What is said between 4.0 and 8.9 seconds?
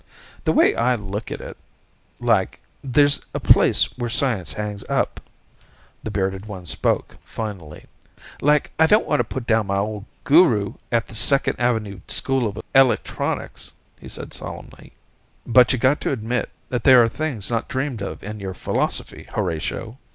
science hangs up," the bearded one spoke, finally. "Like, I